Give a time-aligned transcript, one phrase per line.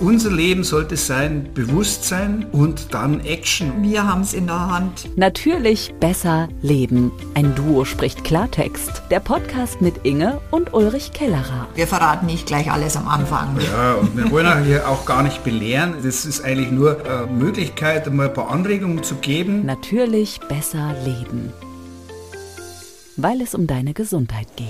[0.00, 3.82] unser Leben sollte sein Bewusstsein und dann Action.
[3.82, 5.16] Wir haben es in der Hand.
[5.16, 7.12] Natürlich besser leben.
[7.34, 9.02] Ein Duo spricht Klartext.
[9.10, 11.68] Der Podcast mit Inge und Ulrich Kellerer.
[11.74, 13.58] Wir verraten nicht gleich alles am Anfang.
[13.60, 15.94] Ja, und wir wollen hier auch gar nicht belehren.
[16.02, 19.66] Das ist eigentlich nur eine Möglichkeit, mal ein paar Anregungen zu geben.
[19.66, 21.52] Natürlich besser leben.
[23.16, 24.66] Weil es um deine Gesundheit geht.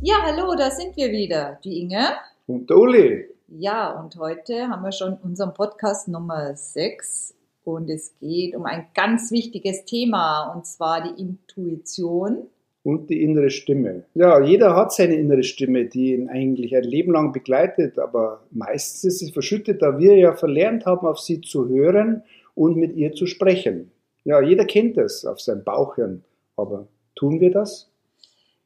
[0.00, 1.58] Ja, hallo, da sind wir wieder.
[1.62, 2.08] Die Inge.
[2.48, 3.26] Und Uli.
[3.48, 8.86] Ja, und heute haben wir schon unseren Podcast Nummer 6 und es geht um ein
[8.94, 12.46] ganz wichtiges Thema und zwar die Intuition.
[12.84, 14.04] Und die innere Stimme.
[14.14, 19.02] Ja, jeder hat seine innere Stimme, die ihn eigentlich ein Leben lang begleitet, aber meistens
[19.02, 22.22] ist sie verschüttet, da wir ja verlernt haben, auf sie zu hören
[22.54, 23.90] und mit ihr zu sprechen.
[24.22, 26.22] Ja, jeder kennt es auf seinem Bauch hören,
[26.56, 27.90] aber tun wir das?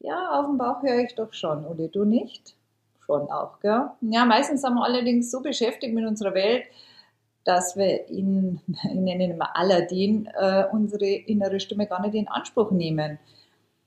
[0.01, 2.57] Ja, auf dem Bauch höre ich doch schon, Uli, du nicht?
[3.11, 3.91] Schon auch, gell?
[4.03, 6.63] Ja, meistens sind wir allerdings so beschäftigt mit unserer Welt,
[7.43, 12.29] dass wir in, ich nenne ihn immer Aladdin, äh, unsere innere Stimme gar nicht in
[12.29, 13.19] Anspruch nehmen.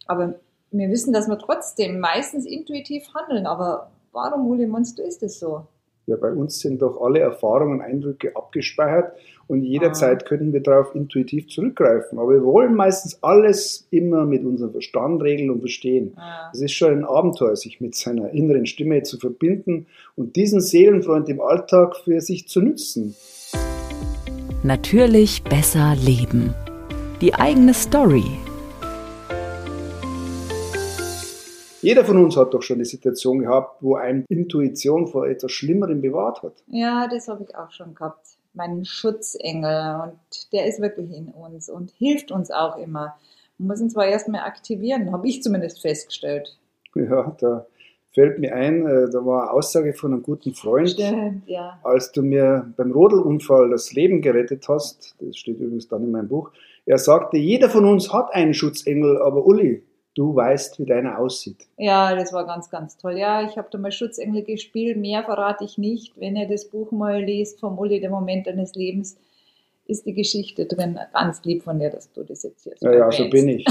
[0.08, 0.36] Aber
[0.72, 3.48] wir wissen, dass wir trotzdem meistens intuitiv handeln.
[3.48, 5.67] Aber warum, Uli, meinst du, ist das so?
[6.06, 9.14] Ja, bei uns sind doch alle Erfahrungen und Eindrücke abgespeichert
[9.48, 10.28] und jederzeit ah.
[10.28, 12.20] können wir darauf intuitiv zurückgreifen.
[12.20, 16.14] Aber wir wollen meistens alles immer mit unserem Verstand regeln und verstehen.
[16.18, 16.50] Ah.
[16.54, 21.30] Es ist schon ein Abenteuer, sich mit seiner inneren Stimme zu verbinden und diesen Seelenfreund
[21.30, 23.16] im Alltag für sich zu nützen.
[24.64, 26.54] Natürlich besser leben.
[27.22, 28.26] Die eigene Story
[31.84, 36.02] Jeder von uns hat doch schon eine Situation gehabt, wo eine Intuition vor etwas Schlimmerem
[36.02, 36.64] bewahrt hat.
[36.67, 38.26] Ja, das habe ich auch schon gehabt.
[38.53, 43.16] Mein Schutzengel und der ist wirklich in uns und hilft uns auch immer.
[43.58, 46.58] Wir müssen zwar erstmal aktivieren, habe ich zumindest festgestellt.
[46.95, 47.66] Ja, da
[48.14, 51.80] fällt mir ein, äh, da war eine Aussage von einem guten Freund, Stimmt, ja.
[51.84, 56.28] als du mir beim Rodelunfall das Leben gerettet hast, das steht übrigens dann in meinem
[56.28, 56.52] Buch,
[56.86, 59.83] er sagte, jeder von uns hat einen Schutzengel, aber Uli,
[60.16, 61.68] du weißt, wie deiner aussieht.
[61.78, 63.18] Ja, das war ganz, ganz toll.
[63.18, 64.98] Ja, ich habe da mal Schutzengel gespielt.
[64.98, 66.14] Mehr verrate ich nicht.
[66.20, 69.18] Wenn ihr das Buch mal liest, vom Uli, der Moment deines Lebens,
[69.86, 71.00] ist die Geschichte drin.
[71.14, 73.66] Ganz lieb von dir, dass du das jetzt hier so Ja, ja, so bin ich.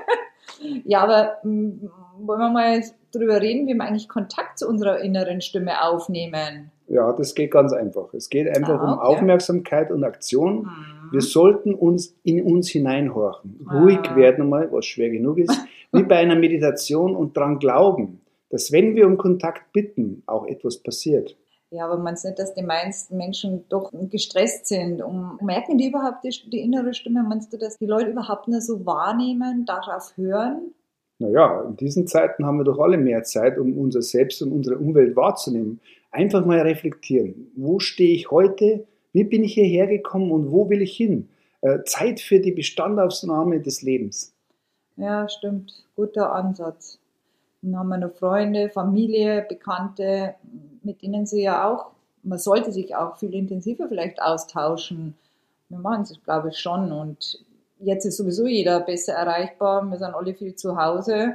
[0.84, 2.82] ja, aber hm, wollen wir mal
[3.12, 6.72] drüber reden, wie wir eigentlich Kontakt zu unserer inneren Stimme aufnehmen?
[6.90, 8.12] Ja, das geht ganz einfach.
[8.14, 8.92] Es geht einfach ah, okay.
[8.92, 10.64] um Aufmerksamkeit und Aktion.
[10.64, 11.12] Hm.
[11.12, 14.16] Wir sollten uns in uns hineinhorchen, ruhig ah.
[14.16, 15.56] werden einmal, was schwer genug ist,
[15.92, 20.78] wie bei einer Meditation und daran glauben, dass wenn wir um Kontakt bitten, auch etwas
[20.78, 21.36] passiert.
[21.70, 25.00] Ja, aber man nicht, dass die meisten Menschen doch gestresst sind.
[25.00, 27.22] Um, merken die überhaupt die, die innere Stimme?
[27.22, 30.74] Meinst du, dass die Leute überhaupt nur so wahrnehmen, darauf hören?
[31.20, 34.78] Naja, in diesen Zeiten haben wir doch alle mehr Zeit, um unser Selbst und unsere
[34.78, 35.78] Umwelt wahrzunehmen.
[36.10, 37.52] Einfach mal reflektieren.
[37.54, 38.86] Wo stehe ich heute?
[39.12, 41.28] Wie bin ich hierher gekommen und wo will ich hin?
[41.60, 44.32] Äh, Zeit für die Bestandaufnahme des Lebens.
[44.96, 45.84] Ja, stimmt.
[45.94, 46.98] Guter Ansatz.
[47.60, 50.36] Dann haben wir noch Freunde, Familie, Bekannte,
[50.82, 51.90] mit denen sie ja auch,
[52.22, 55.14] man sollte sich auch viel intensiver vielleicht austauschen.
[55.68, 56.90] Wir machen es, glaube ich, schon.
[56.92, 57.44] Und
[57.80, 59.82] jetzt ist sowieso jeder besser erreichbar.
[59.90, 61.34] Wir sind alle viel zu Hause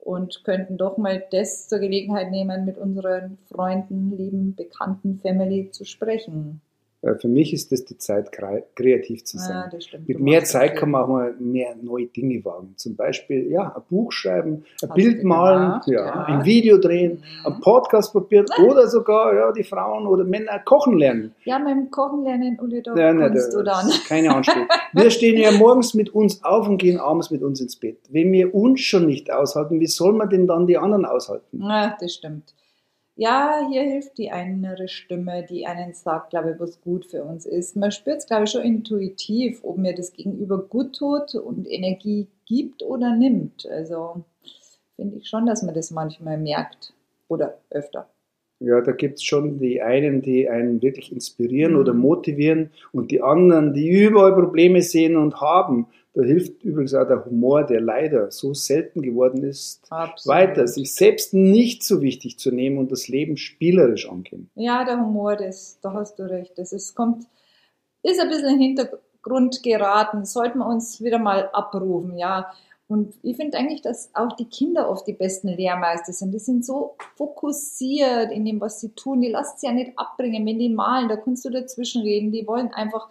[0.00, 5.84] und könnten doch mal das zur Gelegenheit nehmen, mit unseren Freunden, lieben, Bekannten, Family zu
[5.84, 6.60] sprechen.
[7.02, 9.70] Äh, für mich ist das die Zeit, kreativ zu sein.
[9.72, 12.74] Ah, stimmt, Mit mehr Zeit kann man auch mal mehr neue Dinge wagen.
[12.76, 17.22] Zum Beispiel, ja, ein Buch schreiben, ein Hast Bild malen, ja, ja, ein Video drehen,
[17.42, 17.52] mhm.
[17.52, 21.34] ein Podcast probieren oder sogar, ja, die Frauen oder Männer kochen lernen.
[21.44, 23.88] Ja, mit dem Kochen lernen, Uli, da ja, ne, du dann.
[24.08, 24.68] Keine Anstrengung.
[24.92, 27.98] Wir stehen ja morgens mit uns auf und gehen abends mit uns ins Bett.
[28.10, 31.62] Wenn wir uns schon nicht aushalten, wie soll man denn dann die anderen aushalten?
[31.62, 32.54] Ja, das stimmt
[33.18, 37.46] ja, hier hilft die innere Stimme, die einen sagt, glaube ich, was gut für uns
[37.46, 37.74] ist.
[37.74, 42.28] Man spürt es, glaube ich, schon intuitiv, ob mir das Gegenüber gut tut und Energie
[42.46, 43.66] gibt oder nimmt.
[43.68, 44.24] Also
[44.94, 46.94] finde ich schon, dass man das manchmal merkt
[47.26, 48.08] oder öfter.
[48.60, 51.78] Ja, da gibt es schon die einen, die einen wirklich inspirieren mhm.
[51.78, 55.86] oder motivieren und die anderen, die überall Probleme sehen und haben.
[56.14, 60.36] Da hilft übrigens auch der Humor, der leider so selten geworden ist, Absolut.
[60.36, 64.50] weiter, sich selbst nicht so wichtig zu nehmen und das Leben spielerisch angehen.
[64.56, 66.58] Ja, der Humor, das, da hast du recht.
[66.58, 67.26] Das ist, kommt,
[68.02, 72.50] ist ein bisschen in den Hintergrund geraten, sollten wir uns wieder mal abrufen, ja.
[72.88, 76.32] Und ich finde eigentlich, dass auch die Kinder oft die besten Lehrmeister sind.
[76.32, 79.20] Die sind so fokussiert in dem, was sie tun.
[79.20, 80.46] Die lassen sich ja nicht abbringen.
[80.46, 82.32] Wenn die malen, da kannst du dazwischen reden.
[82.32, 83.10] Die wollen einfach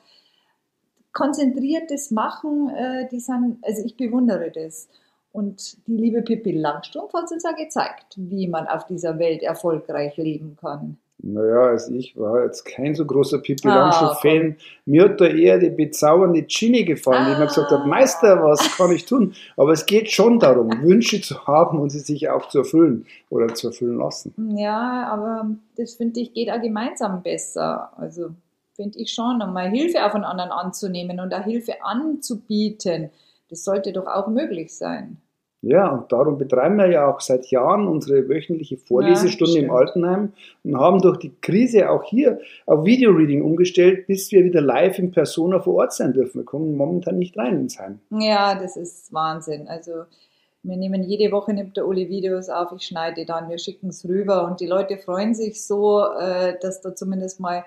[1.13, 2.69] konzentriertes machen.
[2.69, 4.89] Äh, die sind, also ich bewundere das.
[5.31, 10.17] Und die liebe Pippi Langstrumpf hat uns ja gezeigt, wie man auf dieser Welt erfolgreich
[10.17, 10.97] leben kann.
[11.19, 14.55] Naja, also ich war jetzt kein so großer Pippi Ah, Langstrumpf-Fan.
[14.85, 17.87] Mir hat da eher die bezaubernde Ginny gefallen, die mir gesagt hat, Ah.
[17.87, 19.33] Meister, was kann ich tun?
[19.57, 23.53] Aber es geht schon darum, Wünsche zu haben und sie sich auch zu erfüllen oder
[23.55, 24.33] zu erfüllen lassen.
[24.57, 27.91] Ja, aber das finde ich geht auch gemeinsam besser.
[27.97, 28.29] Also
[28.75, 33.09] finde ich schon, um mal Hilfe auf einen anderen anzunehmen und auch Hilfe anzubieten.
[33.49, 35.17] Das sollte doch auch möglich sein.
[35.61, 39.71] Ja, und darum betreiben wir ja auch seit Jahren unsere wöchentliche Vorlesestunde Ja, im.
[39.71, 40.33] Altenheim
[40.63, 45.11] und haben durch die Krise auch hier auf Videoreading umgestellt, bis wir wieder live in
[45.11, 46.41] Persona vor Ort sein dürfen.
[46.41, 47.99] Wir kommen momentan nicht rein ins Heim.
[48.11, 49.67] Ja, das ist Wahnsinn.
[49.67, 50.03] Also
[50.61, 54.07] wir nehmen jede Woche nimmt der Uli Videos auf, ich schneide dann, wir schicken es
[54.07, 57.63] rüber und die Leute freuen sich so, äh, dass da zumindest mal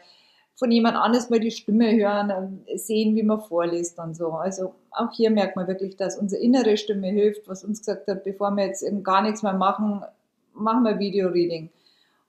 [0.60, 4.28] von jemand anderes mal die Stimme hören, äh, sehen, wie man vorliest und so.
[4.32, 8.24] Also auch hier merkt man wirklich, dass unsere innere Stimme hilft, was uns gesagt hat,
[8.24, 10.02] bevor wir jetzt eben gar nichts mehr machen,
[10.52, 11.70] machen wir Videoreading.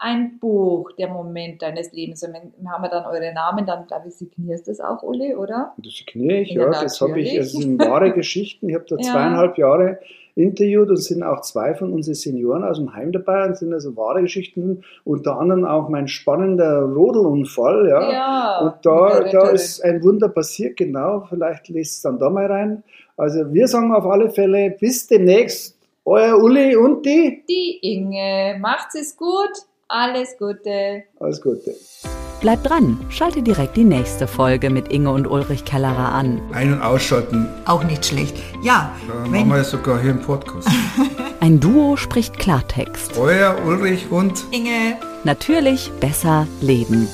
[0.05, 2.23] ein Buch, der Moment deines Lebens.
[2.23, 5.35] Und wenn, haben wir dann eure Namen, dann glaube ich, signierst du das auch, Uli,
[5.35, 5.73] oder?
[5.79, 6.83] Das signiere ich, Ja, ja.
[6.83, 8.69] Das habe ich, es sind wahre Geschichten.
[8.69, 9.13] Ich habe da Ja.
[9.13, 9.99] zweieinhalb Jahre
[10.37, 13.97] interviewt und sind auch zwei von unseren Senioren aus dem Heim dabei und sind also
[13.97, 14.83] wahre Geschichten.
[15.05, 18.13] Unter anderem auch mein spannender Rodelunfall, ja.
[18.13, 21.25] Ja, Und da, da ist ein Wunder passiert, genau.
[21.31, 22.83] Vielleicht lest es dann da mal rein.
[23.17, 25.79] Also wir sagen auf alle Fälle bis demnächst.
[26.05, 27.43] Euer Uli und die.
[27.49, 29.53] Die Inge, macht's es gut,
[29.89, 31.05] alles Gute.
[31.21, 31.75] Alles Gute.
[32.41, 36.43] Bleibt dran, schalte direkt die nächste Folge mit Inge und Ulrich Kellerer an.
[36.53, 37.49] Ein- und ausschalten.
[37.65, 38.37] Auch nicht schlecht.
[38.63, 40.69] Ja, Da wenn, machen wir sogar hier im Podcast.
[41.41, 43.17] Ein Duo spricht Klartext.
[43.19, 47.09] Euer Ulrich und Inge Natürlich besser leben.